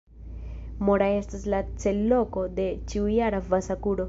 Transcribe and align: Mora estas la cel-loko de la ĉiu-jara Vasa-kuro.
Mora 0.87 1.09
estas 1.17 1.45
la 1.55 1.59
cel-loko 1.85 2.47
de 2.61 2.67
la 2.71 2.81
ĉiu-jara 2.93 3.45
Vasa-kuro. 3.53 3.99